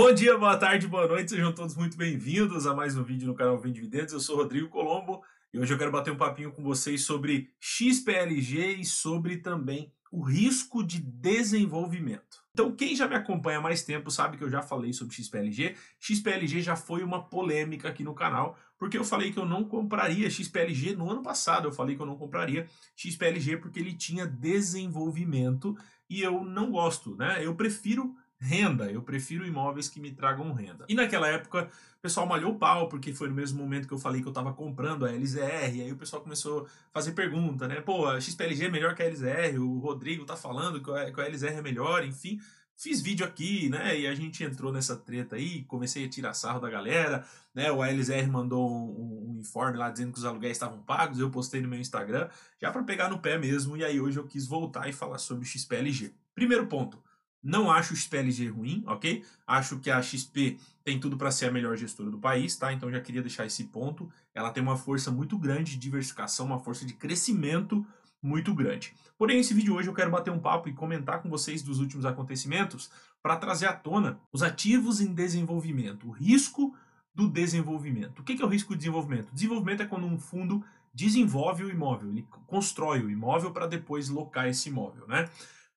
Bom 0.00 0.14
dia, 0.14 0.38
boa 0.38 0.56
tarde, 0.56 0.86
boa 0.86 1.08
noite, 1.08 1.32
sejam 1.32 1.52
todos 1.52 1.74
muito 1.74 1.96
bem-vindos 1.96 2.68
a 2.68 2.72
mais 2.72 2.96
um 2.96 3.02
vídeo 3.02 3.26
no 3.26 3.34
canal 3.34 3.58
Vim 3.58 3.72
Dividendos. 3.72 4.12
Eu 4.12 4.20
sou 4.20 4.36
Rodrigo 4.36 4.68
Colombo 4.68 5.24
e 5.52 5.58
hoje 5.58 5.74
eu 5.74 5.76
quero 5.76 5.90
bater 5.90 6.12
um 6.12 6.16
papinho 6.16 6.52
com 6.52 6.62
vocês 6.62 7.04
sobre 7.04 7.50
XPLG 7.58 8.76
e 8.76 8.84
sobre 8.84 9.38
também 9.38 9.92
o 10.12 10.22
risco 10.22 10.84
de 10.84 11.00
desenvolvimento. 11.00 12.44
Então, 12.52 12.76
quem 12.76 12.94
já 12.94 13.08
me 13.08 13.16
acompanha 13.16 13.58
há 13.58 13.60
mais 13.60 13.82
tempo 13.82 14.08
sabe 14.08 14.36
que 14.36 14.44
eu 14.44 14.48
já 14.48 14.62
falei 14.62 14.92
sobre 14.92 15.16
XPLG. 15.16 15.74
XPLG 15.98 16.62
já 16.62 16.76
foi 16.76 17.02
uma 17.02 17.28
polêmica 17.28 17.88
aqui 17.88 18.04
no 18.04 18.14
canal, 18.14 18.56
porque 18.78 18.96
eu 18.96 19.04
falei 19.04 19.32
que 19.32 19.38
eu 19.40 19.46
não 19.46 19.64
compraria 19.64 20.30
XPLG 20.30 20.94
no 20.94 21.10
ano 21.10 21.24
passado. 21.24 21.66
Eu 21.66 21.72
falei 21.72 21.96
que 21.96 22.02
eu 22.02 22.06
não 22.06 22.16
compraria 22.16 22.68
XPLG 22.94 23.56
porque 23.56 23.80
ele 23.80 23.94
tinha 23.94 24.28
desenvolvimento 24.28 25.76
e 26.08 26.22
eu 26.22 26.44
não 26.44 26.70
gosto, 26.70 27.16
né? 27.16 27.44
Eu 27.44 27.56
prefiro 27.56 28.14
renda. 28.40 28.90
Eu 28.90 29.02
prefiro 29.02 29.46
imóveis 29.46 29.88
que 29.88 30.00
me 30.00 30.10
tragam 30.12 30.52
renda. 30.52 30.86
E 30.88 30.94
naquela 30.94 31.28
época, 31.28 31.68
o 31.98 32.00
pessoal 32.00 32.26
malhou 32.26 32.52
o 32.52 32.58
pau, 32.58 32.88
porque 32.88 33.12
foi 33.12 33.28
no 33.28 33.34
mesmo 33.34 33.60
momento 33.60 33.88
que 33.88 33.94
eu 33.94 33.98
falei 33.98 34.20
que 34.20 34.28
eu 34.28 34.30
estava 34.30 34.52
comprando 34.52 35.04
a 35.04 35.10
LZR, 35.10 35.82
aí 35.82 35.92
o 35.92 35.96
pessoal 35.96 36.22
começou 36.22 36.64
a 36.64 36.68
fazer 36.92 37.12
pergunta, 37.12 37.66
né? 37.66 37.80
Pô, 37.80 38.06
a 38.06 38.20
XPLG 38.20 38.66
é 38.66 38.70
melhor 38.70 38.94
que 38.94 39.02
a 39.02 39.06
LZR, 39.06 39.58
o 39.58 39.78
Rodrigo 39.78 40.24
tá 40.24 40.36
falando 40.36 40.80
que 40.80 41.20
a 41.20 41.28
LZR 41.28 41.58
é 41.58 41.62
melhor, 41.62 42.04
enfim. 42.04 42.40
Fiz 42.80 43.00
vídeo 43.02 43.26
aqui, 43.26 43.68
né? 43.68 43.98
E 43.98 44.06
a 44.06 44.14
gente 44.14 44.44
entrou 44.44 44.72
nessa 44.72 44.96
treta 44.96 45.34
aí, 45.34 45.64
comecei 45.64 46.04
a 46.04 46.08
tirar 46.08 46.32
sarro 46.32 46.60
da 46.60 46.70
galera, 46.70 47.26
né? 47.52 47.72
O 47.72 47.82
ALZR 47.82 48.28
mandou 48.30 48.70
um, 48.70 49.32
um 49.34 49.40
informe 49.40 49.76
lá 49.76 49.90
dizendo 49.90 50.12
que 50.12 50.18
os 50.18 50.24
aluguéis 50.24 50.52
estavam 50.52 50.80
pagos, 50.82 51.18
eu 51.18 51.28
postei 51.28 51.60
no 51.60 51.66
meu 51.66 51.80
Instagram, 51.80 52.28
já 52.62 52.70
para 52.70 52.84
pegar 52.84 53.10
no 53.10 53.18
pé 53.18 53.36
mesmo, 53.36 53.76
e 53.76 53.84
aí 53.84 54.00
hoje 54.00 54.20
eu 54.20 54.28
quis 54.28 54.46
voltar 54.46 54.88
e 54.88 54.92
falar 54.92 55.18
sobre 55.18 55.42
o 55.42 55.46
XPLG. 55.46 56.14
Primeiro 56.36 56.68
ponto, 56.68 57.02
não 57.42 57.70
acho 57.70 57.94
o 57.94 57.96
XPLG 57.96 58.48
ruim, 58.48 58.82
ok? 58.86 59.24
Acho 59.46 59.78
que 59.78 59.90
a 59.90 60.02
XP 60.02 60.58
tem 60.84 60.98
tudo 60.98 61.16
para 61.16 61.30
ser 61.30 61.46
a 61.46 61.52
melhor 61.52 61.76
gestora 61.76 62.10
do 62.10 62.18
país, 62.18 62.56
tá? 62.56 62.72
Então 62.72 62.90
já 62.90 63.00
queria 63.00 63.22
deixar 63.22 63.46
esse 63.46 63.64
ponto. 63.64 64.10
Ela 64.34 64.50
tem 64.50 64.62
uma 64.62 64.76
força 64.76 65.10
muito 65.10 65.38
grande 65.38 65.72
de 65.72 65.78
diversificação, 65.78 66.46
uma 66.46 66.58
força 66.58 66.84
de 66.84 66.94
crescimento 66.94 67.86
muito 68.22 68.52
grande. 68.54 68.94
Porém, 69.16 69.36
nesse 69.36 69.54
vídeo 69.54 69.74
hoje 69.74 69.88
eu 69.88 69.94
quero 69.94 70.10
bater 70.10 70.30
um 70.30 70.38
papo 70.38 70.68
e 70.68 70.72
comentar 70.72 71.22
com 71.22 71.28
vocês 71.28 71.62
dos 71.62 71.78
últimos 71.78 72.04
acontecimentos 72.04 72.90
para 73.22 73.36
trazer 73.36 73.66
à 73.66 73.72
tona 73.72 74.20
os 74.32 74.42
ativos 74.42 75.00
em 75.00 75.12
desenvolvimento, 75.12 76.08
o 76.08 76.10
risco 76.10 76.74
do 77.14 77.28
desenvolvimento. 77.28 78.20
O 78.20 78.24
que 78.24 78.40
é 78.40 78.44
o 78.44 78.48
risco 78.48 78.72
de 78.72 78.78
desenvolvimento? 78.78 79.32
Desenvolvimento 79.32 79.82
é 79.82 79.86
quando 79.86 80.06
um 80.06 80.18
fundo 80.18 80.64
desenvolve 80.92 81.64
o 81.64 81.70
imóvel, 81.70 82.10
ele 82.10 82.26
constrói 82.46 83.00
o 83.00 83.10
imóvel 83.10 83.52
para 83.52 83.66
depois 83.66 84.08
locar 84.08 84.48
esse 84.48 84.68
imóvel, 84.68 85.06
né? 85.06 85.28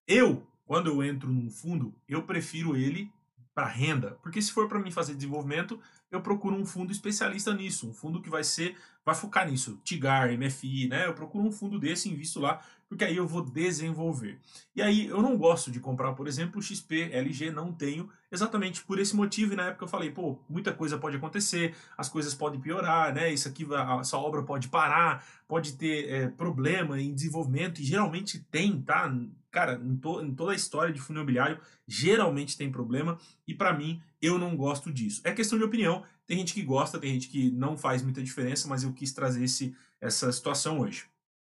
Eu 0.08 0.48
quando 0.72 0.88
eu 0.88 1.04
entro 1.04 1.30
num 1.30 1.50
fundo, 1.50 1.94
eu 2.08 2.24
prefiro 2.24 2.78
ele 2.78 3.12
para 3.54 3.68
renda, 3.68 4.18
porque 4.24 4.42
se 4.42 4.54
for 4.54 4.70
para 4.70 4.80
mim 4.80 4.90
fazer 4.90 5.14
desenvolvimento, 5.14 5.78
eu 6.10 6.22
procuro 6.22 6.56
um 6.56 6.66
fundo 6.66 6.94
especialista 6.94 7.54
nisso, 7.54 7.90
um 7.90 7.94
fundo 7.94 8.22
que 8.22 8.30
vai 8.30 8.42
ser, 8.42 8.78
vai 9.06 9.16
focar 9.16 9.50
nisso, 9.50 9.80
Tigar, 9.84 10.32
MFI, 10.38 10.88
né? 10.88 11.08
Eu 11.08 11.14
procuro 11.14 11.46
um 11.46 11.52
fundo 11.52 11.80
desse, 11.80 12.10
invisto 12.10 12.40
lá, 12.40 12.62
porque 12.88 13.06
aí 13.06 13.16
eu 13.16 13.26
vou 13.26 13.42
desenvolver. 13.42 14.38
E 14.76 14.82
aí 14.82 15.08
eu 15.08 15.22
não 15.22 15.38
gosto 15.38 15.72
de 15.72 15.80
comprar, 15.80 16.14
por 16.14 16.28
exemplo, 16.28 16.62
XP, 16.62 17.10
LG, 17.12 17.50
não 17.50 17.72
tenho, 17.72 18.10
exatamente 18.30 18.84
por 18.84 19.00
esse 19.00 19.16
motivo. 19.16 19.54
E 19.54 19.56
na 19.56 19.68
época 19.68 19.86
eu 19.86 19.88
falei, 19.88 20.12
pô, 20.12 20.38
muita 20.50 20.74
coisa 20.74 20.98
pode 20.98 21.16
acontecer, 21.16 21.74
as 21.98 22.10
coisas 22.10 22.34
podem 22.34 22.60
piorar, 22.60 23.14
né? 23.14 23.32
Isso 23.32 23.48
aqui, 23.48 23.66
essa 24.00 24.18
obra 24.18 24.44
pode 24.44 24.68
parar, 24.68 25.26
pode 25.48 25.78
ter 25.78 26.10
é, 26.10 26.28
problema 26.28 27.00
em 27.00 27.14
desenvolvimento, 27.14 27.80
e 27.80 27.84
geralmente 27.86 28.40
tem, 28.52 28.82
tá? 28.82 29.10
Cara, 29.50 29.82
em, 29.84 29.96
to, 29.96 30.22
em 30.22 30.34
toda 30.34 30.52
a 30.52 30.56
história 30.56 30.94
de 30.94 31.00
fundo 31.00 31.18
imobiliário, 31.18 31.60
geralmente 31.88 32.58
tem 32.58 32.70
problema, 32.70 33.18
e 33.48 33.54
para 33.54 33.74
mim, 33.74 34.02
eu 34.22 34.38
não 34.38 34.56
gosto 34.56 34.92
disso. 34.92 35.22
É 35.24 35.32
questão 35.32 35.58
de 35.58 35.64
opinião, 35.64 36.04
tem 36.28 36.38
gente 36.38 36.54
que 36.54 36.62
gosta, 36.62 37.00
tem 37.00 37.14
gente 37.14 37.28
que 37.28 37.52
não 37.52 37.78
faz 37.78 38.02
muita 38.02 38.22
diferença, 38.24 38.68
mas 38.68 38.84
eu 38.84 38.94
quis 38.94 39.12
trazer 39.12 39.44
esse, 39.44 39.76
essa 40.00 40.32
situação 40.32 40.80
hoje. 40.80 41.06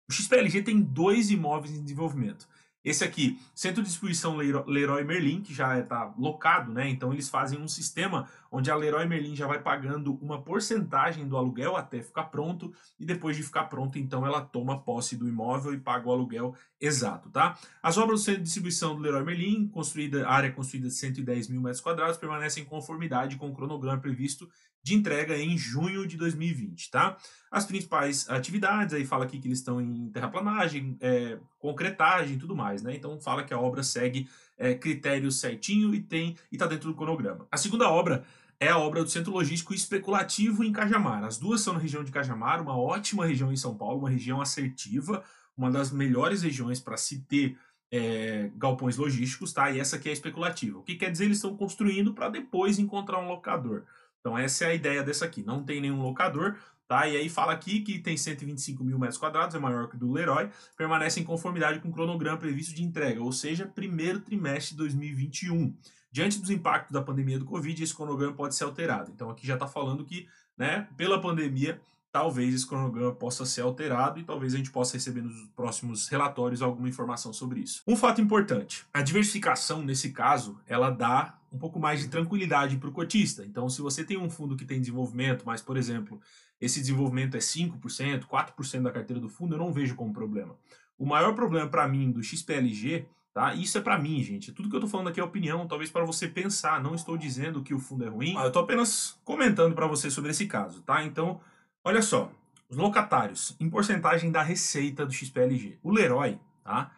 O 0.08 0.12
XPLG 0.12 0.62
tem 0.62 0.80
dois 0.80 1.30
imóveis 1.30 1.74
em 1.74 1.82
desenvolvimento. 1.82 2.48
Esse 2.84 3.04
aqui, 3.04 3.38
Centro 3.54 3.80
de 3.80 3.88
Distribuição 3.88 4.36
Leroy 4.36 5.04
Merlin, 5.04 5.40
que 5.40 5.54
já 5.54 5.78
está 5.78 6.12
locado, 6.18 6.72
né? 6.72 6.88
Então 6.88 7.12
eles 7.12 7.28
fazem 7.28 7.60
um 7.60 7.68
sistema 7.68 8.28
onde 8.50 8.72
a 8.72 8.74
Leroy 8.74 9.06
Merlin 9.06 9.36
já 9.36 9.46
vai 9.46 9.60
pagando 9.62 10.14
uma 10.20 10.42
porcentagem 10.42 11.28
do 11.28 11.36
aluguel 11.36 11.76
até 11.76 12.02
ficar 12.02 12.24
pronto 12.24 12.72
e 12.98 13.06
depois 13.06 13.36
de 13.36 13.42
ficar 13.44 13.64
pronto, 13.64 13.98
então 13.98 14.26
ela 14.26 14.40
toma 14.40 14.80
posse 14.80 15.16
do 15.16 15.28
imóvel 15.28 15.72
e 15.72 15.78
paga 15.78 16.08
o 16.08 16.12
aluguel 16.12 16.56
exato, 16.80 17.30
tá? 17.30 17.56
As 17.80 17.96
obras 17.96 18.20
do 18.20 18.24
Centro 18.24 18.40
de 18.40 18.46
Distribuição 18.46 18.96
do 18.96 19.00
Leroy 19.00 19.24
Merlin, 19.24 19.68
construída, 19.68 20.28
área 20.28 20.50
construída 20.50 20.88
de 20.88 20.94
110 20.94 21.48
mil 21.48 21.60
metros 21.60 21.80
quadrados, 21.80 22.16
permanecem 22.16 22.64
em 22.64 22.66
conformidade 22.66 23.36
com 23.36 23.48
o 23.48 23.54
cronograma 23.54 24.00
previsto 24.00 24.50
de 24.82 24.94
entrega 24.94 25.36
em 25.36 25.56
junho 25.56 26.06
de 26.06 26.16
2020, 26.16 26.90
tá? 26.90 27.16
As 27.50 27.64
principais 27.64 28.28
atividades, 28.28 28.94
aí 28.94 29.04
fala 29.04 29.24
aqui 29.24 29.38
que 29.38 29.46
eles 29.46 29.58
estão 29.58 29.80
em 29.80 30.10
terraplanagem, 30.10 30.96
é, 31.00 31.38
concretagem 31.58 32.34
e 32.34 32.38
tudo 32.38 32.56
mais, 32.56 32.82
né? 32.82 32.94
Então 32.96 33.20
fala 33.20 33.44
que 33.44 33.54
a 33.54 33.60
obra 33.60 33.82
segue 33.82 34.28
é, 34.58 34.74
critérios 34.74 35.38
certinho 35.38 35.94
e 35.94 36.00
tem 36.00 36.36
e 36.50 36.56
está 36.56 36.66
dentro 36.66 36.88
do 36.88 36.96
cronograma. 36.96 37.46
A 37.50 37.56
segunda 37.56 37.88
obra 37.88 38.24
é 38.58 38.68
a 38.68 38.78
obra 38.78 39.02
do 39.02 39.10
Centro 39.10 39.32
Logístico 39.32 39.74
Especulativo 39.74 40.64
em 40.64 40.72
Cajamar. 40.72 41.24
As 41.24 41.38
duas 41.38 41.60
são 41.60 41.74
na 41.74 41.80
região 41.80 42.02
de 42.02 42.12
Cajamar, 42.12 42.60
uma 42.60 42.76
ótima 42.76 43.26
região 43.26 43.52
em 43.52 43.56
São 43.56 43.76
Paulo, 43.76 43.98
uma 43.98 44.10
região 44.10 44.40
assertiva, 44.40 45.22
uma 45.56 45.70
das 45.70 45.90
melhores 45.90 46.42
regiões 46.42 46.80
para 46.80 46.96
se 46.96 47.20
ter 47.22 47.56
é, 47.90 48.50
galpões 48.56 48.96
logísticos, 48.96 49.52
tá? 49.52 49.70
E 49.70 49.78
essa 49.78 49.96
aqui 49.96 50.08
é 50.08 50.12
especulativa. 50.12 50.78
O 50.78 50.82
que 50.82 50.94
quer 50.94 51.10
dizer? 51.10 51.26
Eles 51.26 51.36
estão 51.36 51.56
construindo 51.56 52.14
para 52.14 52.28
depois 52.28 52.78
encontrar 52.78 53.18
um 53.18 53.28
locador. 53.28 53.84
Então 54.22 54.38
essa 54.38 54.64
é 54.64 54.68
a 54.68 54.74
ideia 54.74 55.02
dessa 55.02 55.24
aqui. 55.24 55.42
Não 55.42 55.64
tem 55.64 55.80
nenhum 55.80 56.00
locador, 56.00 56.56
tá? 56.86 57.08
E 57.08 57.16
aí 57.16 57.28
fala 57.28 57.52
aqui 57.52 57.80
que 57.80 57.98
tem 57.98 58.16
125 58.16 58.84
mil 58.84 58.98
metros 58.98 59.18
quadrados, 59.18 59.54
é 59.54 59.58
maior 59.58 59.88
que 59.88 59.96
o 59.96 59.98
do 59.98 60.12
Leroy, 60.12 60.48
permanece 60.76 61.20
em 61.20 61.24
conformidade 61.24 61.80
com 61.80 61.88
o 61.88 61.92
cronograma 61.92 62.38
previsto 62.38 62.74
de 62.74 62.84
entrega, 62.84 63.20
ou 63.20 63.32
seja, 63.32 63.66
primeiro 63.66 64.20
trimestre 64.20 64.70
de 64.70 64.78
2021. 64.78 65.74
Diante 66.12 66.38
dos 66.38 66.50
impactos 66.50 66.92
da 66.92 67.02
pandemia 67.02 67.38
do 67.38 67.44
Covid, 67.44 67.82
esse 67.82 67.94
cronograma 67.94 68.34
pode 68.34 68.54
ser 68.54 68.64
alterado. 68.64 69.10
Então 69.10 69.28
aqui 69.28 69.46
já 69.46 69.54
está 69.54 69.66
falando 69.66 70.04
que, 70.04 70.28
né, 70.56 70.86
pela 70.96 71.20
pandemia, 71.20 71.80
talvez 72.12 72.54
esse 72.54 72.66
cronograma 72.66 73.12
possa 73.12 73.46
ser 73.46 73.62
alterado 73.62 74.20
e 74.20 74.22
talvez 74.22 74.54
a 74.54 74.58
gente 74.58 74.70
possa 74.70 74.96
receber 74.96 75.22
nos 75.22 75.48
próximos 75.56 76.08
relatórios 76.08 76.60
alguma 76.60 76.88
informação 76.88 77.32
sobre 77.32 77.60
isso. 77.60 77.82
Um 77.88 77.96
fato 77.96 78.20
importante, 78.20 78.84
a 78.92 79.00
diversificação 79.00 79.82
nesse 79.82 80.10
caso, 80.10 80.60
ela 80.66 80.90
dá 80.90 81.38
um 81.50 81.58
pouco 81.58 81.80
mais 81.80 82.00
de 82.00 82.08
tranquilidade 82.08 82.76
para 82.76 82.88
o 82.88 82.92
cotista. 82.92 83.44
Então, 83.44 83.68
se 83.68 83.80
você 83.80 84.04
tem 84.04 84.18
um 84.18 84.28
fundo 84.28 84.56
que 84.56 84.64
tem 84.64 84.78
desenvolvimento, 84.78 85.44
mas, 85.46 85.62
por 85.62 85.76
exemplo, 85.76 86.20
esse 86.60 86.80
desenvolvimento 86.80 87.36
é 87.36 87.40
5%, 87.40 88.24
4% 88.26 88.82
da 88.82 88.92
carteira 88.92 89.20
do 89.20 89.28
fundo, 89.28 89.54
eu 89.54 89.58
não 89.58 89.72
vejo 89.72 89.94
como 89.94 90.12
problema. 90.12 90.54
O 90.98 91.06
maior 91.06 91.34
problema 91.34 91.68
para 91.68 91.88
mim 91.88 92.10
do 92.10 92.22
XPLG 92.22 93.06
Tá? 93.34 93.54
Isso 93.54 93.78
é 93.78 93.80
para 93.80 93.98
mim, 93.98 94.22
gente. 94.22 94.52
Tudo 94.52 94.68
que 94.68 94.76
eu 94.76 94.80
tô 94.80 94.86
falando 94.86 95.08
aqui 95.08 95.18
é 95.18 95.24
opinião, 95.24 95.66
talvez 95.66 95.90
para 95.90 96.04
você 96.04 96.28
pensar. 96.28 96.82
Não 96.82 96.94
estou 96.94 97.16
dizendo 97.16 97.62
que 97.62 97.72
o 97.72 97.78
fundo 97.78 98.04
é 98.04 98.08
ruim. 98.08 98.34
Eu 98.34 98.52
tô 98.52 98.58
apenas 98.58 99.18
comentando 99.24 99.74
para 99.74 99.86
você 99.86 100.10
sobre 100.10 100.32
esse 100.32 100.46
caso, 100.46 100.82
tá? 100.82 101.02
Então, 101.02 101.40
Olha 101.84 102.02
só, 102.02 102.32
os 102.68 102.76
locatários 102.76 103.56
em 103.58 103.68
porcentagem 103.68 104.30
da 104.30 104.42
receita 104.42 105.04
do 105.04 105.12
XPLG. 105.12 105.78
O 105.82 105.90
Leroy, 105.90 106.38
tá? 106.62 106.94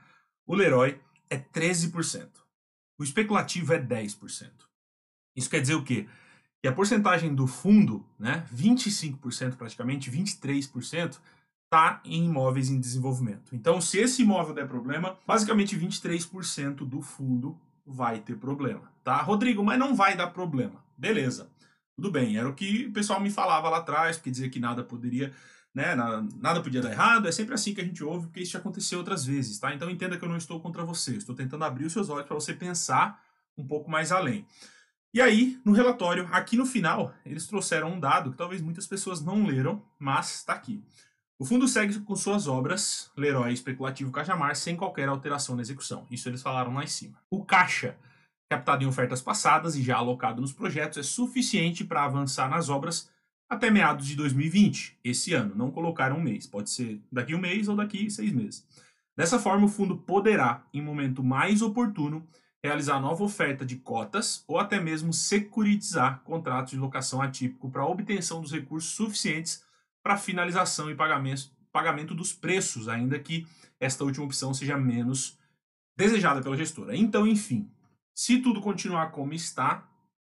O 0.46 0.54
Leroy 0.54 1.00
é 1.30 1.38
13%. 1.38 2.28
O 2.98 3.02
especulativo 3.02 3.72
é 3.72 3.82
10%. 3.82 4.50
Isso 5.34 5.50
quer 5.50 5.60
dizer 5.60 5.74
o 5.74 5.82
quê? 5.82 6.06
Que 6.62 6.68
a 6.68 6.72
porcentagem 6.72 7.34
do 7.34 7.46
fundo, 7.46 8.06
né, 8.18 8.46
25% 8.54 9.56
praticamente, 9.56 10.10
23%, 10.10 11.18
está 11.64 12.00
em 12.04 12.26
imóveis 12.26 12.70
em 12.70 12.78
desenvolvimento. 12.78 13.54
Então, 13.54 13.80
se 13.80 13.98
esse 13.98 14.22
imóvel 14.22 14.54
der 14.54 14.68
problema, 14.68 15.18
basicamente 15.26 15.76
23% 15.76 16.86
do 16.86 17.02
fundo 17.02 17.58
vai 17.84 18.20
ter 18.20 18.36
problema, 18.36 18.90
tá? 19.02 19.20
Rodrigo, 19.20 19.62
mas 19.64 19.78
não 19.78 19.94
vai 19.94 20.16
dar 20.16 20.28
problema. 20.28 20.84
Beleza. 20.96 21.50
Tudo 21.96 22.10
bem, 22.10 22.36
era 22.36 22.48
o 22.48 22.54
que 22.54 22.86
o 22.86 22.92
pessoal 22.92 23.20
me 23.20 23.30
falava 23.30 23.68
lá 23.68 23.78
atrás, 23.78 24.16
porque 24.16 24.30
dizia 24.30 24.50
que 24.50 24.58
nada 24.58 24.82
poderia, 24.82 25.32
né, 25.72 25.94
nada, 25.94 26.60
podia 26.60 26.82
dar 26.82 26.90
errado. 26.90 27.28
É 27.28 27.32
sempre 27.32 27.54
assim 27.54 27.72
que 27.72 27.80
a 27.80 27.84
gente 27.84 28.02
ouve, 28.02 28.26
porque 28.26 28.40
isso 28.40 28.52
já 28.52 28.58
aconteceu 28.58 28.98
outras 28.98 29.24
vezes, 29.24 29.58
tá? 29.58 29.72
Então 29.74 29.88
entenda 29.88 30.16
que 30.16 30.24
eu 30.24 30.28
não 30.28 30.36
estou 30.36 30.60
contra 30.60 30.84
você, 30.84 31.16
estou 31.16 31.34
tentando 31.34 31.64
abrir 31.64 31.84
os 31.84 31.92
seus 31.92 32.08
olhos 32.08 32.26
para 32.26 32.34
você 32.34 32.52
pensar 32.52 33.22
um 33.56 33.64
pouco 33.66 33.90
mais 33.90 34.10
além. 34.10 34.44
E 35.12 35.20
aí, 35.20 35.60
no 35.64 35.70
relatório, 35.70 36.28
aqui 36.32 36.56
no 36.56 36.66
final, 36.66 37.14
eles 37.24 37.46
trouxeram 37.46 37.92
um 37.92 38.00
dado 38.00 38.32
que 38.32 38.36
talvez 38.36 38.60
muitas 38.60 38.84
pessoas 38.84 39.20
não 39.20 39.46
leram, 39.46 39.80
mas 39.96 40.34
está 40.34 40.54
aqui. 40.54 40.82
O 41.38 41.44
fundo 41.44 41.68
segue 41.68 42.00
com 42.00 42.16
suas 42.16 42.48
obras, 42.48 43.12
Leroy 43.16 43.52
Especulativo 43.52 44.10
Cajamar, 44.10 44.56
sem 44.56 44.76
qualquer 44.76 45.08
alteração 45.08 45.54
na 45.54 45.62
execução. 45.62 46.04
Isso 46.10 46.28
eles 46.28 46.42
falaram 46.42 46.74
lá 46.74 46.82
em 46.82 46.88
cima. 46.88 47.16
O 47.30 47.44
caixa 47.44 47.96
captado 48.48 48.84
em 48.84 48.86
ofertas 48.86 49.22
passadas 49.22 49.74
e 49.76 49.82
já 49.82 49.96
alocado 49.96 50.40
nos 50.40 50.52
projetos, 50.52 50.98
é 50.98 51.02
suficiente 51.02 51.84
para 51.84 52.04
avançar 52.04 52.48
nas 52.48 52.68
obras 52.68 53.10
até 53.48 53.70
meados 53.70 54.06
de 54.06 54.16
2020, 54.16 54.98
esse 55.04 55.34
ano. 55.34 55.54
Não 55.54 55.70
colocaram 55.70 56.16
um 56.16 56.22
mês, 56.22 56.46
pode 56.46 56.70
ser 56.70 57.00
daqui 57.10 57.34
um 57.34 57.40
mês 57.40 57.68
ou 57.68 57.76
daqui 57.76 58.10
seis 58.10 58.32
meses. 58.32 58.66
Dessa 59.16 59.38
forma, 59.38 59.66
o 59.66 59.68
fundo 59.68 59.96
poderá, 59.96 60.64
em 60.72 60.82
momento 60.82 61.22
mais 61.22 61.62
oportuno, 61.62 62.26
realizar 62.62 62.98
nova 62.98 63.22
oferta 63.22 63.64
de 63.64 63.76
cotas 63.76 64.42
ou 64.48 64.58
até 64.58 64.80
mesmo 64.80 65.12
securitizar 65.12 66.22
contratos 66.24 66.72
de 66.72 66.78
locação 66.78 67.20
atípico 67.20 67.70
para 67.70 67.84
obtenção 67.84 68.40
dos 68.40 68.52
recursos 68.52 68.90
suficientes 68.92 69.62
para 70.02 70.16
finalização 70.16 70.90
e 70.90 70.94
pagamento, 70.94 71.50
pagamento 71.70 72.14
dos 72.14 72.32
preços, 72.32 72.88
ainda 72.88 73.18
que 73.18 73.46
esta 73.78 74.02
última 74.02 74.24
opção 74.24 74.54
seja 74.54 74.76
menos 74.78 75.38
desejada 75.96 76.40
pela 76.40 76.56
gestora. 76.56 76.96
Então, 76.96 77.26
enfim, 77.26 77.70
se 78.14 78.38
tudo 78.38 78.60
continuar 78.60 79.10
como 79.10 79.32
está, 79.32 79.88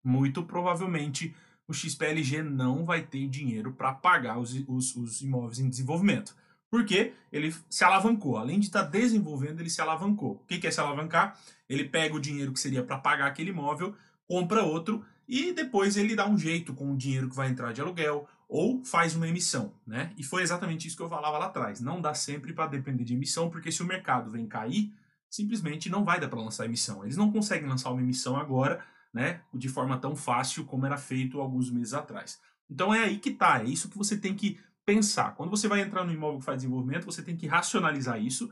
muito 0.03 0.43
provavelmente 0.45 1.35
o 1.67 1.73
XPLG 1.73 2.43
não 2.43 2.85
vai 2.85 3.03
ter 3.03 3.27
dinheiro 3.27 3.73
para 3.73 3.93
pagar 3.93 4.39
os, 4.39 4.55
os, 4.69 4.95
os 4.95 5.23
imóveis 5.23 5.59
em 5.59 5.69
desenvolvimento. 5.69 6.37
Porque 6.71 7.13
ele 7.33 7.55
se 7.71 7.85
alavancou. 7.85 8.37
Além 8.37 8.59
de 8.59 8.67
estar 8.67 8.85
tá 8.85 8.91
desenvolvendo, 8.91 9.61
ele 9.61 9.71
se 9.71 9.81
alavancou. 9.81 10.33
O 10.33 10.47
que 10.47 10.67
é 10.67 10.71
se 10.71 10.81
alavancar? 10.81 11.39
Ele 11.69 11.85
pega 11.85 12.15
o 12.15 12.21
dinheiro 12.21 12.53
que 12.53 12.61
seria 12.61 12.83
para 12.83 12.99
pagar 12.99 13.27
aquele 13.27 13.51
imóvel, 13.51 13.95
compra 14.27 14.63
outro 14.63 15.05
e 15.27 15.53
depois 15.53 15.97
ele 15.97 16.15
dá 16.15 16.29
um 16.29 16.37
jeito 16.37 16.75
com 16.75 16.93
o 16.93 16.97
dinheiro 16.97 17.29
que 17.29 17.37
vai 17.37 17.49
entrar 17.49 17.73
de 17.73 17.81
aluguel 17.81 18.29
ou 18.49 18.85
faz 18.85 19.15
uma 19.15 19.29
emissão, 19.29 19.73
né? 19.87 20.13
E 20.19 20.23
foi 20.23 20.43
exatamente 20.43 20.87
isso 20.87 20.97
que 20.97 21.03
eu 21.03 21.09
falava 21.09 21.39
lá 21.39 21.47
atrás. 21.47 21.81
Não 21.81 22.01
dá 22.01 22.13
sempre 22.13 22.53
para 22.53 22.67
depender 22.67 23.05
de 23.05 23.15
emissão, 23.15 23.49
porque 23.49 23.73
se 23.73 23.83
o 23.83 23.87
mercado 23.87 24.31
vem 24.31 24.47
cair, 24.47 24.93
simplesmente 25.35 25.91
não 25.91 26.05
vai 26.05 26.21
dar 26.21 26.29
para 26.29 26.41
lançar 26.41 26.65
emissão. 26.65 27.03
Eles 27.03 27.17
não 27.17 27.33
conseguem 27.33 27.69
lançar 27.69 27.91
uma 27.91 28.01
emissão 28.01 28.37
agora, 28.37 28.85
né, 29.13 29.41
de 29.53 29.69
forma 29.69 29.99
tão 29.99 30.15
fácil 30.15 30.65
como 30.65 30.87
era 30.87 30.97
feito 30.97 31.41
alguns 31.41 31.71
meses 31.71 31.93
atrás. 31.93 32.41
Então 32.71 32.95
é 32.95 33.05
aí 33.05 33.19
que 33.19 33.33
tá, 33.33 33.61
é 33.61 33.65
isso 33.65 33.89
que 33.89 33.99
você 33.99 34.17
tem 34.17 34.35
que 34.35 34.61
pensar. 34.87 35.35
Quando 35.35 35.51
você 35.51 35.67
vai 35.67 35.81
entrar 35.81 36.05
no 36.05 36.13
imóvel 36.13 36.39
que 36.39 36.45
faz 36.45 36.59
desenvolvimento, 36.59 37.05
você 37.05 37.23
tem 37.23 37.37
que 37.37 37.49
racionalizar 37.49 38.23
isso, 38.23 38.51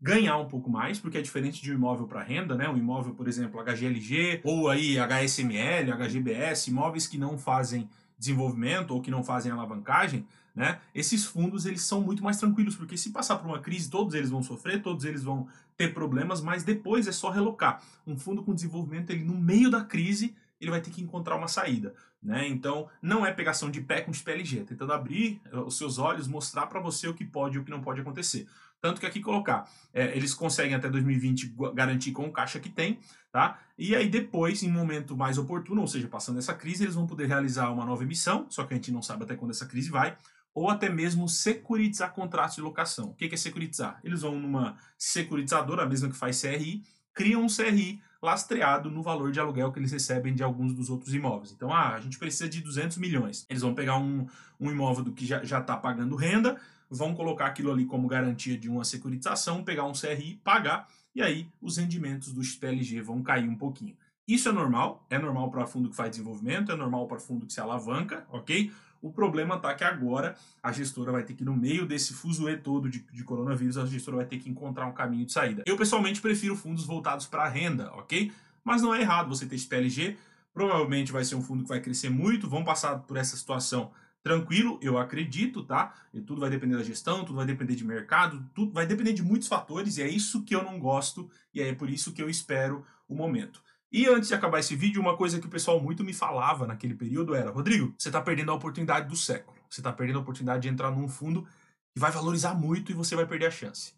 ganhar 0.00 0.36
um 0.38 0.46
pouco 0.46 0.70
mais, 0.70 1.00
porque 1.00 1.18
é 1.18 1.22
diferente 1.22 1.60
de 1.60 1.72
um 1.72 1.74
imóvel 1.74 2.06
para 2.06 2.22
renda, 2.22 2.54
né? 2.54 2.68
Um 2.68 2.76
imóvel, 2.76 3.14
por 3.14 3.26
exemplo, 3.26 3.60
HGLG 3.60 4.42
ou 4.44 4.68
aí 4.68 4.98
HSML, 4.98 5.92
HGBS, 5.92 6.70
imóveis 6.70 7.06
que 7.06 7.18
não 7.18 7.36
fazem 7.36 7.88
desenvolvimento 8.22 8.92
ou 8.92 9.02
que 9.02 9.10
não 9.10 9.24
fazem 9.24 9.50
alavancagem, 9.50 10.24
né? 10.54 10.80
Esses 10.94 11.24
fundos 11.24 11.66
eles 11.66 11.82
são 11.82 12.00
muito 12.00 12.22
mais 12.22 12.38
tranquilos, 12.38 12.76
porque 12.76 12.96
se 12.96 13.10
passar 13.10 13.36
por 13.36 13.48
uma 13.48 13.58
crise, 13.58 13.90
todos 13.90 14.14
eles 14.14 14.30
vão 14.30 14.42
sofrer, 14.42 14.80
todos 14.80 15.04
eles 15.04 15.24
vão 15.24 15.48
ter 15.76 15.92
problemas, 15.92 16.40
mas 16.40 16.62
depois 16.62 17.08
é 17.08 17.12
só 17.12 17.30
relocar. 17.30 17.82
Um 18.06 18.16
fundo 18.16 18.42
com 18.42 18.54
desenvolvimento, 18.54 19.10
ele 19.10 19.24
no 19.24 19.34
meio 19.34 19.70
da 19.70 19.82
crise, 19.82 20.34
ele 20.60 20.70
vai 20.70 20.80
ter 20.80 20.90
que 20.90 21.02
encontrar 21.02 21.36
uma 21.36 21.48
saída. 21.48 21.94
Né? 22.22 22.46
Então, 22.46 22.88
não 23.00 23.26
é 23.26 23.32
pegação 23.32 23.68
de 23.68 23.80
pé 23.80 24.02
com 24.02 24.12
PLG, 24.12 24.60
é 24.60 24.64
tentando 24.64 24.92
abrir 24.92 25.40
eh, 25.50 25.56
os 25.56 25.76
seus 25.76 25.98
olhos, 25.98 26.28
mostrar 26.28 26.68
para 26.68 26.78
você 26.78 27.08
o 27.08 27.14
que 27.14 27.24
pode 27.24 27.56
e 27.56 27.60
o 27.60 27.64
que 27.64 27.70
não 27.70 27.80
pode 27.80 28.00
acontecer. 28.00 28.46
Tanto 28.82 29.00
que 29.00 29.06
aqui 29.06 29.20
colocar, 29.20 29.70
é, 29.94 30.16
eles 30.16 30.34
conseguem 30.34 30.74
até 30.74 30.90
2020 30.90 31.54
garantir 31.72 32.10
com 32.10 32.26
o 32.26 32.32
caixa 32.32 32.58
que 32.58 32.68
tem, 32.68 32.98
tá? 33.30 33.60
E 33.78 33.94
aí 33.94 34.08
depois, 34.08 34.60
em 34.64 34.68
momento 34.68 35.16
mais 35.16 35.38
oportuno, 35.38 35.82
ou 35.82 35.86
seja, 35.86 36.08
passando 36.08 36.40
essa 36.40 36.52
crise, 36.52 36.82
eles 36.82 36.96
vão 36.96 37.06
poder 37.06 37.28
realizar 37.28 37.70
uma 37.70 37.84
nova 37.84 38.02
emissão, 38.02 38.44
só 38.50 38.64
que 38.64 38.74
a 38.74 38.76
gente 38.76 38.90
não 38.90 39.00
sabe 39.00 39.22
até 39.22 39.36
quando 39.36 39.52
essa 39.52 39.66
crise 39.66 39.88
vai, 39.88 40.16
ou 40.52 40.68
até 40.68 40.88
mesmo 40.88 41.28
securitizar 41.28 42.12
contratos 42.12 42.56
de 42.56 42.60
locação. 42.60 43.10
O 43.10 43.14
que 43.14 43.32
é 43.32 43.36
securitizar? 43.36 44.00
Eles 44.02 44.22
vão 44.22 44.36
numa 44.36 44.76
securitizadora, 44.98 45.84
a 45.84 45.86
mesma 45.86 46.08
que 46.08 46.16
faz 46.16 46.40
CRI, 46.40 46.82
criam 47.14 47.44
um 47.44 47.46
CRI 47.46 48.02
lastreado 48.20 48.90
no 48.90 49.00
valor 49.00 49.30
de 49.30 49.38
aluguel 49.38 49.70
que 49.70 49.78
eles 49.78 49.92
recebem 49.92 50.34
de 50.34 50.42
alguns 50.42 50.72
dos 50.74 50.90
outros 50.90 51.14
imóveis. 51.14 51.52
Então, 51.52 51.72
ah, 51.72 51.94
a 51.94 52.00
gente 52.00 52.18
precisa 52.18 52.48
de 52.48 52.60
200 52.60 52.98
milhões. 52.98 53.46
Eles 53.48 53.62
vão 53.62 53.74
pegar 53.74 53.96
um, 53.96 54.26
um 54.60 54.70
imóvel 54.72 55.04
do 55.04 55.12
que 55.12 55.24
já 55.24 55.40
está 55.40 55.76
pagando 55.76 56.16
renda, 56.16 56.60
vão 56.92 57.14
colocar 57.14 57.46
aquilo 57.46 57.72
ali 57.72 57.86
como 57.86 58.06
garantia 58.06 58.56
de 58.56 58.68
uma 58.68 58.84
securitização, 58.84 59.64
pegar 59.64 59.84
um 59.84 59.92
CRI, 59.92 60.38
pagar, 60.44 60.88
e 61.14 61.22
aí 61.22 61.48
os 61.60 61.78
rendimentos 61.78 62.32
do 62.32 62.44
XPLG 62.44 63.00
vão 63.00 63.22
cair 63.22 63.48
um 63.48 63.56
pouquinho. 63.56 63.96
Isso 64.28 64.48
é 64.48 64.52
normal, 64.52 65.04
é 65.08 65.18
normal 65.18 65.50
para 65.50 65.66
fundo 65.66 65.88
que 65.88 65.96
faz 65.96 66.10
desenvolvimento, 66.10 66.70
é 66.70 66.76
normal 66.76 67.06
para 67.08 67.18
fundo 67.18 67.46
que 67.46 67.52
se 67.52 67.60
alavanca, 67.60 68.26
ok? 68.30 68.70
O 69.00 69.10
problema 69.10 69.58
tá 69.58 69.74
que 69.74 69.82
agora 69.82 70.36
a 70.62 70.70
gestora 70.70 71.10
vai 71.10 71.24
ter 71.24 71.34
que, 71.34 71.44
no 71.44 71.56
meio 71.56 71.86
desse 71.86 72.12
fuzuê 72.12 72.56
todo 72.56 72.88
de, 72.88 73.00
de 73.00 73.24
coronavírus, 73.24 73.76
a 73.76 73.86
gestora 73.86 74.18
vai 74.18 74.26
ter 74.26 74.38
que 74.38 74.48
encontrar 74.48 74.86
um 74.86 74.92
caminho 74.92 75.26
de 75.26 75.32
saída. 75.32 75.64
Eu, 75.66 75.76
pessoalmente, 75.76 76.20
prefiro 76.20 76.54
fundos 76.54 76.84
voltados 76.84 77.26
para 77.26 77.42
a 77.42 77.48
renda, 77.48 77.90
ok? 77.94 78.30
Mas 78.62 78.80
não 78.80 78.94
é 78.94 79.00
errado 79.00 79.28
você 79.28 79.44
ter 79.44 79.56
esse. 79.56 80.16
Provavelmente 80.54 81.10
vai 81.10 81.24
ser 81.24 81.34
um 81.34 81.42
fundo 81.42 81.64
que 81.64 81.68
vai 81.70 81.80
crescer 81.80 82.10
muito, 82.10 82.48
vão 82.48 82.62
passar 82.62 82.98
por 83.00 83.16
essa 83.16 83.36
situação 83.36 83.90
tranquilo, 84.22 84.78
eu 84.80 84.98
acredito, 84.98 85.64
tá? 85.64 85.94
E 86.14 86.20
tudo 86.20 86.40
vai 86.40 86.50
depender 86.50 86.76
da 86.76 86.82
gestão, 86.82 87.24
tudo 87.24 87.36
vai 87.36 87.46
depender 87.46 87.74
de 87.74 87.84
mercado, 87.84 88.48
tudo 88.54 88.72
vai 88.72 88.86
depender 88.86 89.12
de 89.12 89.22
muitos 89.22 89.48
fatores 89.48 89.98
e 89.98 90.02
é 90.02 90.08
isso 90.08 90.44
que 90.44 90.54
eu 90.54 90.62
não 90.62 90.78
gosto 90.78 91.28
e 91.52 91.60
é 91.60 91.74
por 91.74 91.90
isso 91.90 92.12
que 92.12 92.22
eu 92.22 92.30
espero 92.30 92.84
o 93.08 93.14
momento. 93.14 93.62
E 93.92 94.06
antes 94.06 94.28
de 94.28 94.34
acabar 94.34 94.58
esse 94.58 94.74
vídeo, 94.74 95.02
uma 95.02 95.16
coisa 95.16 95.38
que 95.38 95.46
o 95.46 95.50
pessoal 95.50 95.78
muito 95.78 96.02
me 96.02 96.14
falava 96.14 96.66
naquele 96.66 96.94
período 96.94 97.34
era: 97.34 97.50
Rodrigo, 97.50 97.94
você 97.98 98.08
está 98.08 98.22
perdendo 98.22 98.50
a 98.50 98.54
oportunidade 98.54 99.06
do 99.06 99.16
século. 99.16 99.58
Você 99.68 99.80
está 99.80 99.92
perdendo 99.92 100.18
a 100.18 100.22
oportunidade 100.22 100.62
de 100.62 100.68
entrar 100.68 100.90
num 100.90 101.08
fundo 101.08 101.46
que 101.92 102.00
vai 102.00 102.10
valorizar 102.10 102.54
muito 102.54 102.90
e 102.90 102.94
você 102.94 103.14
vai 103.14 103.26
perder 103.26 103.46
a 103.46 103.50
chance. 103.50 103.92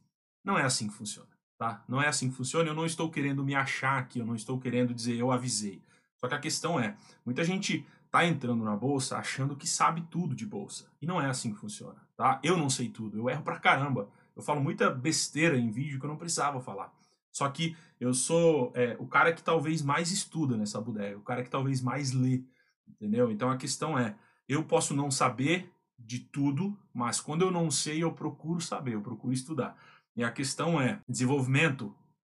Não 0.45 0.59
é 0.59 0.63
assim 0.63 0.89
que 0.89 0.95
funciona, 0.95 1.29
tá? 1.57 1.85
Não 1.89 2.03
é 2.03 2.09
assim 2.09 2.29
que 2.29 2.37
funciona. 2.37 2.69
Eu 2.69 2.75
não 2.75 2.85
estou 2.85 3.09
querendo 3.09 3.45
me 3.45 3.55
achar 3.55 3.99
aqui, 3.99 4.19
eu 4.19 4.27
não 4.27 4.35
estou 4.35 4.59
querendo 4.59 4.93
dizer 4.93 5.15
eu 5.17 5.31
avisei. 5.31 5.81
Só 6.21 6.29
que 6.29 6.35
a 6.35 6.41
questão 6.41 6.81
é: 6.81 6.97
muita 7.25 7.45
gente 7.45 7.87
tá 8.15 8.25
entrando 8.25 8.63
na 8.63 8.77
bolsa 8.77 9.19
achando 9.19 9.57
que 9.57 9.67
sabe 9.67 10.07
tudo 10.09 10.37
de 10.37 10.47
bolsa. 10.47 10.89
E 11.03 11.07
não 11.07 11.21
é 11.21 11.27
assim 11.29 11.53
que 11.53 11.59
funciona, 11.59 12.01
tá? 12.17 12.39
Eu 12.45 12.57
não 12.57 12.71
sei 12.71 12.89
tudo, 12.89 13.19
eu 13.19 13.29
erro 13.29 13.43
pra 13.43 13.59
caramba. 13.59 14.09
Eu 14.37 14.41
falo 14.41 14.61
muita 14.61 14.89
besteira 14.89 15.59
em 15.59 15.69
vídeo 15.69 15.99
que 15.99 16.07
eu 16.07 16.11
não 16.11 16.17
precisava 16.17 16.61
falar. 16.61 16.95
Só 17.33 17.49
que 17.51 17.77
eu 17.99 18.15
sou 18.15 18.71
é, 18.77 18.97
o 19.01 19.07
cara 19.09 19.33
que 19.33 19.43
talvez 19.43 19.83
mais 19.83 20.13
estuda 20.13 20.57
nessa 20.57 20.81
bodega, 20.81 21.19
o 21.19 21.23
cara 21.23 21.43
que 21.43 21.51
talvez 21.51 21.81
mais 21.81 22.13
lê, 22.13 22.45
entendeu? 22.87 23.33
Então 23.33 23.51
a 23.51 23.57
questão 23.57 23.99
é, 23.99 24.15
eu 24.49 24.63
posso 24.63 24.95
não 24.95 25.11
saber 25.11 25.73
de 25.99 26.21
tudo, 26.21 26.79
mas 26.93 27.21
quando 27.21 27.43
eu 27.43 27.51
não 27.51 27.69
sei, 27.69 28.05
eu 28.05 28.13
procuro 28.13 28.61
saber, 28.61 28.95
eu 28.95 29.03
procuro 29.03 29.35
estudar. 29.35 29.77
E 30.15 30.23
a 30.23 30.31
questão 30.31 30.81
é, 30.81 31.01
desenvolvimento, 31.09 31.93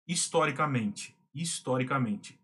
historicamente, 0.08 1.16
historicamente, 1.36 2.36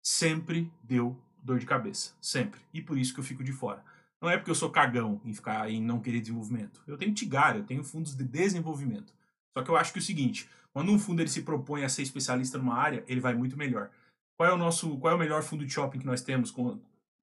sempre 0.00 0.70
deu 0.84 1.20
dor 1.42 1.58
de 1.58 1.66
cabeça, 1.66 2.12
sempre. 2.20 2.60
E 2.72 2.80
por 2.80 2.98
isso 2.98 3.14
que 3.14 3.20
eu 3.20 3.24
fico 3.24 3.44
de 3.44 3.52
fora. 3.52 3.84
Não 4.20 4.28
é 4.28 4.36
porque 4.36 4.50
eu 4.50 4.54
sou 4.54 4.70
cagão 4.70 5.20
em 5.24 5.32
ficar 5.32 5.70
em 5.70 5.82
não 5.82 6.00
querer 6.00 6.20
desenvolvimento. 6.20 6.82
Eu 6.86 6.98
tenho 6.98 7.14
Tigar, 7.14 7.56
eu 7.56 7.64
tenho 7.64 7.82
fundos 7.82 8.14
de 8.14 8.24
desenvolvimento. 8.24 9.14
Só 9.52 9.62
que 9.62 9.70
eu 9.70 9.76
acho 9.76 9.92
que 9.92 9.98
é 9.98 10.02
o 10.02 10.04
seguinte, 10.04 10.48
quando 10.72 10.92
um 10.92 10.98
fundo 10.98 11.22
ele 11.22 11.28
se 11.28 11.42
propõe 11.42 11.84
a 11.84 11.88
ser 11.88 12.02
especialista 12.02 12.58
numa 12.58 12.76
área, 12.76 13.02
ele 13.08 13.20
vai 13.20 13.34
muito 13.34 13.56
melhor. 13.56 13.90
Qual 14.36 14.48
é 14.48 14.52
o 14.52 14.58
nosso, 14.58 14.98
qual 14.98 15.12
é 15.12 15.16
o 15.16 15.18
melhor 15.18 15.42
fundo 15.42 15.64
de 15.64 15.72
shopping 15.72 15.98
que 15.98 16.06
nós 16.06 16.22
temos 16.22 16.50
com, 16.50 16.78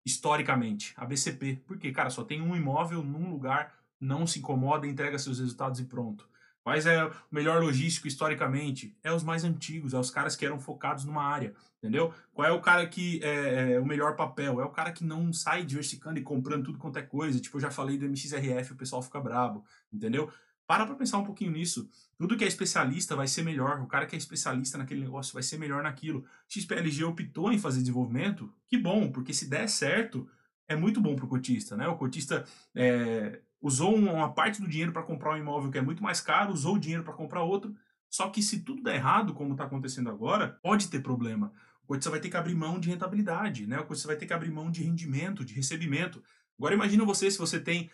historicamente? 0.06 0.94
A 0.98 1.06
BCP. 1.06 1.62
Porque, 1.66 1.92
cara, 1.92 2.10
só 2.10 2.24
tem 2.24 2.42
um 2.42 2.56
imóvel 2.56 3.04
num 3.04 3.30
lugar, 3.30 3.74
não 4.00 4.28
se 4.28 4.40
incomoda, 4.40 4.88
entrega 4.88 5.20
seus 5.20 5.40
resultados 5.40 5.80
e 5.80 5.86
pronto. 5.86 6.28
Quais 6.68 6.86
é 6.86 7.06
o 7.06 7.12
melhor 7.32 7.64
logístico 7.64 8.10
historicamente? 8.10 8.94
É 9.02 9.10
os 9.10 9.24
mais 9.24 9.46
antigos, 9.46 9.94
é 9.94 9.98
os 9.98 10.12
caras 10.12 10.36
que 10.36 10.46
eram 10.46 10.60
focados 10.60 11.06
numa 11.06 11.24
área, 11.24 11.54
entendeu? 11.78 12.14
Qual 12.34 12.46
é 12.46 12.52
o 12.52 12.60
cara 12.60 12.86
que 12.86 13.22
é, 13.24 13.76
é, 13.76 13.80
o 13.80 13.86
melhor 13.86 14.18
papel? 14.18 14.60
É 14.60 14.66
o 14.66 14.70
cara 14.70 14.92
que 14.92 15.02
não 15.02 15.32
sai 15.32 15.64
diversificando 15.64 16.20
e 16.20 16.24
comprando 16.24 16.66
tudo 16.66 16.78
quanto 16.78 17.00
é 17.00 17.02
coisa. 17.02 17.40
Tipo, 17.40 17.56
eu 17.56 17.62
já 17.62 17.72
falei 17.72 17.98
do 17.98 18.04
MXRF, 18.04 18.74
o 18.74 18.76
pessoal 18.76 19.02
fica 19.02 19.18
brabo, 19.18 19.64
entendeu? 19.94 20.30
Para 20.68 20.86
para 20.86 20.96
pensar 20.96 21.20
um 21.20 21.24
pouquinho 21.24 21.52
nisso. 21.52 21.90
Tudo 22.18 22.36
que 22.36 22.44
é 22.44 22.48
especialista 22.48 23.16
vai 23.16 23.30
ser 23.30 23.44
melhor. 23.44 23.80
O 23.80 23.88
cara 23.88 24.06
que 24.06 24.18
é 24.18 24.20
especialista 24.20 24.78
naquele 24.78 25.00
negócio 25.00 25.34
vai 25.34 25.44
ser 25.44 25.58
melhor 25.58 25.82
naquilo. 25.82 26.26
XPLG 26.50 27.02
optou 27.06 27.50
em 27.50 27.58
fazer 27.58 27.80
desenvolvimento. 27.80 28.54
Que 28.66 28.78
bom, 28.78 29.10
porque 29.10 29.34
se 29.34 29.50
der 29.50 29.70
certo, 29.70 30.30
é 30.68 30.76
muito 30.76 31.00
bom 31.00 31.16
para 31.16 31.24
o 31.24 31.30
cotista. 31.30 31.78
Né? 31.78 31.88
O 31.88 31.96
cotista 31.96 32.44
é, 32.76 33.40
usou 33.62 33.96
uma 33.96 34.32
parte 34.32 34.62
do 34.62 34.68
dinheiro 34.68 34.92
para 34.92 35.04
comprar 35.04 35.34
um 35.34 35.38
imóvel 35.38 35.72
que 35.72 35.78
é 35.78 35.82
muito 35.82 36.04
mais 36.04 36.22
caro, 36.22 36.54
usou 36.54 36.76
o 36.76 36.80
dinheiro 36.80 37.04
para 37.04 37.14
comprar 37.14 37.44
outro. 37.44 37.76
Só 38.10 38.30
que 38.30 38.42
se 38.42 38.62
tudo 38.62 38.84
der 38.84 38.96
errado, 38.96 39.34
como 39.34 39.52
está 39.52 39.66
acontecendo 39.66 40.10
agora, 40.10 40.60
pode 40.62 40.88
ter 40.88 41.02
problema. 41.02 41.52
O 41.84 41.88
cotista 41.88 42.10
vai 42.10 42.20
ter 42.20 42.30
que 42.30 42.38
abrir 42.38 42.56
mão 42.56 42.80
de 42.80 42.90
rentabilidade, 42.90 43.66
né? 43.66 43.80
o 43.80 43.86
cotista 43.86 44.08
vai 44.08 44.18
ter 44.18 44.26
que 44.26 44.34
abrir 44.34 44.52
mão 44.52 44.70
de 44.70 44.84
rendimento, 44.84 45.44
de 45.44 45.54
recebimento. 45.54 46.24
Agora 46.58 46.74
imagina 46.74 47.06
você 47.06 47.30
se 47.30 47.38
você 47.38 47.60
tem 47.60 47.90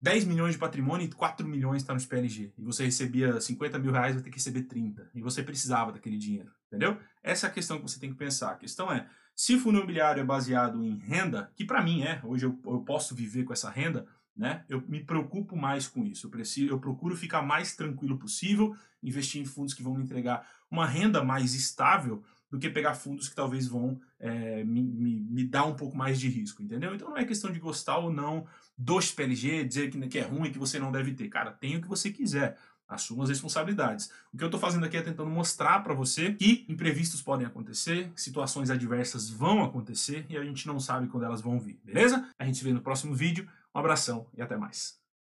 10 0.00 0.24
milhões 0.24 0.54
de 0.54 0.58
patrimônio 0.58 1.06
e 1.06 1.10
4 1.10 1.46
milhões 1.46 1.82
está 1.82 1.94
no 1.94 2.02
PLG. 2.02 2.52
E 2.58 2.62
você 2.62 2.84
recebia 2.84 3.40
50 3.40 3.78
mil 3.78 3.92
reais, 3.92 4.14
vai 4.14 4.22
ter 4.24 4.30
que 4.30 4.36
receber 4.36 4.62
30. 4.62 5.10
E 5.14 5.22
você 5.22 5.42
precisava 5.42 5.92
daquele 5.92 6.18
dinheiro. 6.18 6.50
Entendeu? 6.66 6.98
Essa 7.22 7.46
é 7.46 7.50
a 7.50 7.52
questão 7.52 7.76
que 7.76 7.82
você 7.82 8.00
tem 8.00 8.10
que 8.10 8.16
pensar. 8.16 8.50
A 8.50 8.56
questão 8.56 8.90
é, 8.90 9.08
se 9.36 9.54
o 9.54 9.60
fundo 9.60 9.78
imobiliário 9.78 10.20
é 10.20 10.24
baseado 10.24 10.82
em 10.82 10.98
renda, 10.98 11.52
que 11.54 11.64
para 11.64 11.80
mim 11.80 12.02
é, 12.02 12.20
hoje 12.24 12.46
eu, 12.46 12.58
eu 12.66 12.80
posso 12.80 13.14
viver 13.14 13.44
com 13.44 13.52
essa 13.52 13.70
renda, 13.70 14.06
né? 14.36 14.64
Eu 14.68 14.82
me 14.88 15.02
preocupo 15.02 15.56
mais 15.56 15.86
com 15.86 16.04
isso. 16.04 16.26
Eu, 16.26 16.30
preciso, 16.30 16.70
eu 16.70 16.78
procuro 16.78 17.16
ficar 17.16 17.42
mais 17.42 17.76
tranquilo 17.76 18.18
possível, 18.18 18.74
investir 19.02 19.40
em 19.40 19.44
fundos 19.44 19.74
que 19.74 19.82
vão 19.82 19.94
me 19.94 20.02
entregar 20.02 20.46
uma 20.70 20.86
renda 20.86 21.22
mais 21.22 21.54
estável 21.54 22.22
do 22.52 22.58
que 22.58 22.68
pegar 22.68 22.94
fundos 22.94 23.30
que 23.30 23.34
talvez 23.34 23.66
vão 23.66 23.98
é, 24.20 24.62
me, 24.62 24.82
me, 24.82 25.20
me, 25.20 25.44
dar 25.44 25.64
um 25.64 25.74
pouco 25.74 25.96
mais 25.96 26.20
de 26.20 26.28
risco, 26.28 26.62
entendeu? 26.62 26.94
Então 26.94 27.08
não 27.08 27.16
é 27.16 27.24
questão 27.24 27.50
de 27.50 27.58
gostar 27.58 27.96
ou 27.96 28.12
não 28.12 28.46
dos 28.76 29.10
PLG, 29.10 29.64
dizer 29.64 29.90
que, 29.90 29.98
que 30.06 30.18
é 30.18 30.22
ruim, 30.22 30.52
que 30.52 30.58
você 30.58 30.78
não 30.78 30.92
deve 30.92 31.14
ter. 31.14 31.28
Cara, 31.28 31.50
tem 31.50 31.76
o 31.76 31.80
que 31.80 31.88
você 31.88 32.10
quiser. 32.10 32.58
assuma 32.86 33.24
as 33.24 33.30
responsabilidades. 33.30 34.10
O 34.34 34.36
que 34.36 34.44
eu 34.44 34.48
estou 34.48 34.60
fazendo 34.60 34.84
aqui 34.84 34.98
é 34.98 35.02
tentando 35.02 35.30
mostrar 35.30 35.82
para 35.82 35.94
você 35.94 36.34
que 36.34 36.66
imprevistos 36.68 37.22
podem 37.22 37.46
acontecer, 37.46 38.12
situações 38.14 38.68
adversas 38.68 39.30
vão 39.30 39.64
acontecer 39.64 40.26
e 40.28 40.36
a 40.36 40.44
gente 40.44 40.66
não 40.66 40.78
sabe 40.78 41.06
quando 41.06 41.24
elas 41.24 41.40
vão 41.40 41.58
vir, 41.58 41.80
beleza? 41.82 42.28
A 42.38 42.44
gente 42.44 42.58
se 42.58 42.64
vê 42.64 42.72
no 42.72 42.82
próximo 42.82 43.14
vídeo. 43.14 43.48
Um 43.74 43.80
abração 43.80 44.26
e 44.34 44.42
até 44.42 44.56
mais. 44.56 45.01